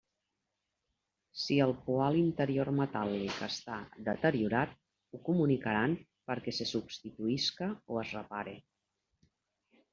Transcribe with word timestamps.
Si 1.41 1.57
el 1.65 1.73
poal 1.89 2.17
interior 2.21 2.71
metàl·lic 2.79 3.37
està 3.49 3.77
deteriorat, 4.09 4.75
ho 5.13 5.21
comunicaran 5.29 5.95
perquè 6.31 6.57
se 6.63 6.71
substituïsca 6.73 7.71
o 7.95 8.05
es 8.07 8.19
repare. 8.21 8.59